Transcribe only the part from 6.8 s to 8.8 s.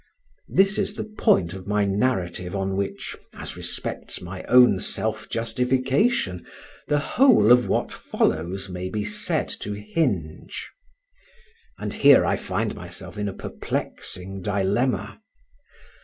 the whole of what follows